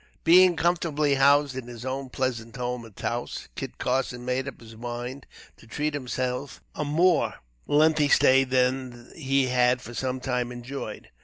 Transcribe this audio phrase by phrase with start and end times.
[0.23, 4.75] Being comfortably housed in his own pleasant home at Taos, Kit Carson made up his
[4.75, 5.27] mind
[5.57, 7.35] to treat himself to a more
[7.67, 11.09] lengthy stay there than he had for some time enjoyed.